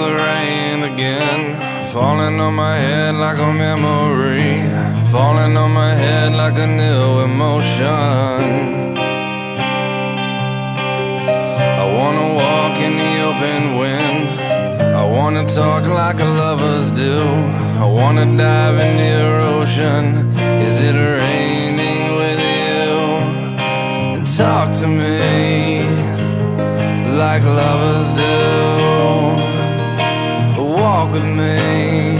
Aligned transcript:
wind, 0.00 1.92
falling 1.92 2.40
on 2.40 2.54
my 2.54 2.76
head 2.76 3.14
like 3.14 3.38
a 3.38 3.52
memory, 3.52 4.62
falling 5.10 5.56
on 5.56 5.70
my 5.70 5.94
head 5.94 6.32
like 6.32 6.58
a 6.58 6.66
new 6.66 7.20
emotion. 7.20 8.96
I 11.82 11.86
wanna 11.98 12.34
walk 12.34 12.76
in 12.78 12.96
the 13.02 13.14
open 13.28 13.62
wind. 13.78 14.28
I 15.02 15.04
wanna 15.04 15.46
talk 15.46 15.86
like 15.86 16.18
lovers 16.18 16.90
do. 16.90 17.18
I 17.84 17.86
wanna 17.98 18.26
dive 18.36 18.78
in 18.86 18.96
the 19.02 19.14
ocean. 19.52 20.04
Is 20.66 20.76
it 20.88 20.96
raining 21.20 22.02
with 22.20 22.40
you? 22.54 22.90
And 24.16 24.26
talk 24.36 24.68
to 24.80 24.86
me 24.86 25.84
like 27.22 27.44
lovers 27.44 28.08
do. 28.22 28.73
With 31.14 31.26
me 31.26 32.18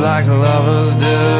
like 0.00 0.26
lovers 0.26 0.94
do. 0.94 1.39